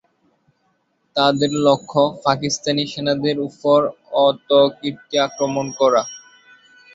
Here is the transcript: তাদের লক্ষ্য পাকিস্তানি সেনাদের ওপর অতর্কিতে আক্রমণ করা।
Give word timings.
তাদের 1.15 1.51
লক্ষ্য 1.65 1.97
পাকিস্তানি 2.25 2.83
সেনাদের 2.87 3.35
ওপর 3.47 3.79
অতর্কিতে 4.21 5.15
আক্রমণ 5.27 5.65
করা। 5.79 6.01